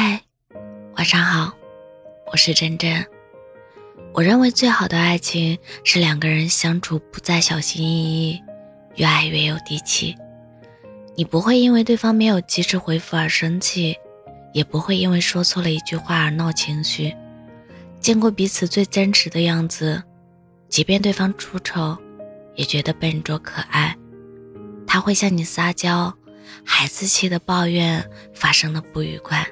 [0.00, 0.22] 嗨，
[0.94, 1.52] 晚上好，
[2.30, 3.04] 我是真真。
[4.14, 8.40] 我认为最好的爱情是两个人相处不再小心翼翼，
[8.94, 10.14] 越爱越有底气。
[11.16, 13.96] 你不会因为对方没有及时回复而生气，
[14.52, 17.12] 也不会因为说错了一句话而闹情绪。
[17.98, 20.00] 见过彼此最真实的样子，
[20.68, 21.98] 即便对方出丑，
[22.54, 23.96] 也觉得笨拙可爱。
[24.86, 26.14] 他会向你撒娇，
[26.64, 29.44] 孩子气的抱怨发生的不愉快。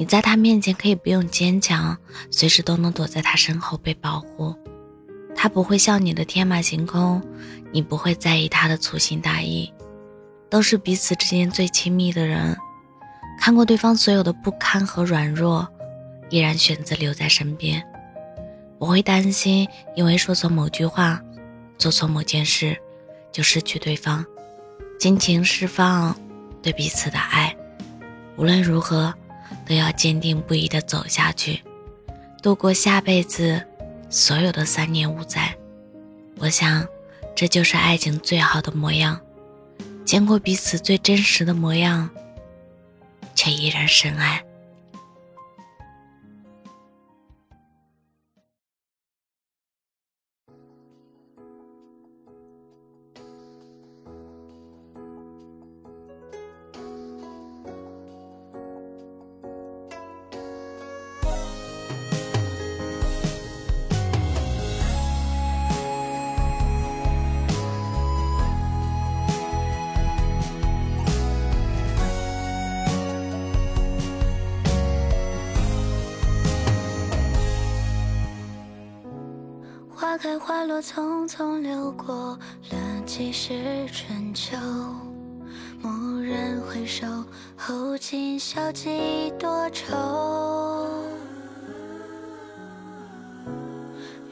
[0.00, 1.94] 你在他面前可以不用坚强，
[2.30, 4.56] 随时都能躲在他身后被保护。
[5.36, 7.22] 他不会笑你的天马行空，
[7.70, 9.70] 你不会在意他的粗心大意。
[10.48, 12.56] 都是彼此之间最亲密的人，
[13.38, 15.68] 看过对方所有的不堪和软弱，
[16.30, 17.86] 依然选择留在身边。
[18.78, 21.20] 不会担心，因为说错某句话，
[21.76, 22.74] 做错某件事，
[23.30, 24.24] 就失去对方。
[24.98, 26.18] 尽情释放
[26.62, 27.54] 对彼此的爱，
[28.38, 29.14] 无论如何。
[29.70, 31.62] 都要坚定不移地走下去，
[32.42, 33.64] 度过下辈子
[34.08, 35.56] 所有的三年五载。
[36.38, 36.84] 我想，
[37.36, 39.20] 这就是爱情最好的模样。
[40.04, 42.10] 见过彼此最真实的模样，
[43.36, 44.42] 却依然深爱。
[80.10, 82.36] 花开花落，匆匆流过
[82.70, 84.56] 了几世春秋。
[85.84, 87.06] 蓦然回首，
[87.56, 89.94] 后今宵几多愁。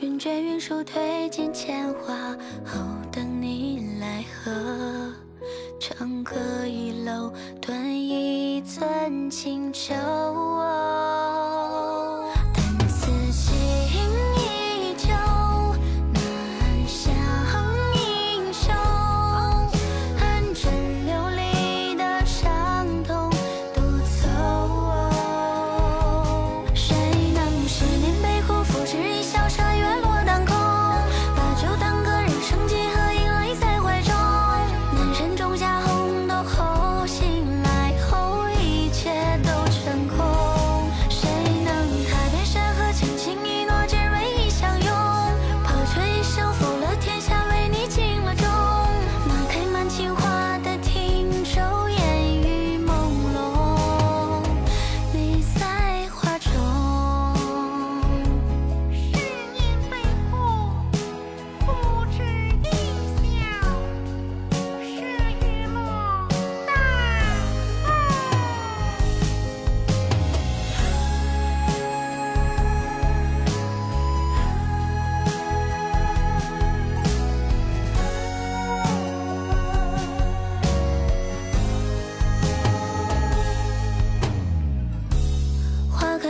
[0.01, 2.13] 云卷云舒，推尽铅华，
[2.65, 2.81] 后
[3.13, 5.13] 等你来和。
[5.79, 6.35] 长歌
[6.67, 9.95] 一楼，断一寸清秋。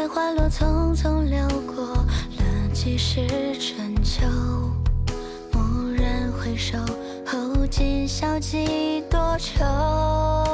[0.09, 3.27] 花落匆匆流过了几世
[3.59, 4.25] 春秋，
[5.53, 6.79] 蓦然回首，
[7.27, 10.48] 后今宵几多愁。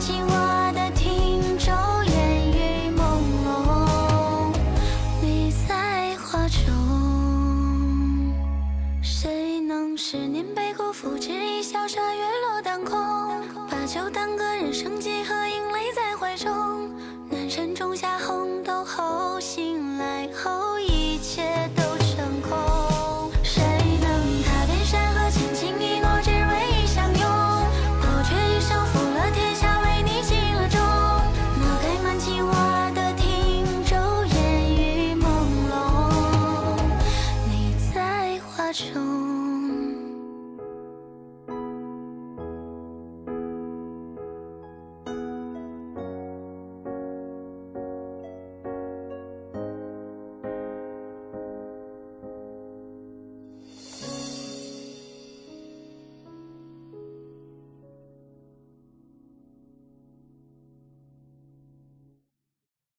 [0.00, 1.72] 静卧的汀洲，
[2.06, 3.02] 烟雨朦
[3.44, 4.52] 胧，
[5.20, 6.56] 你在画中。
[9.02, 12.96] 谁能十年被辜负，只一笑杀月落当空。
[13.68, 15.34] 把酒当歌，人生几何？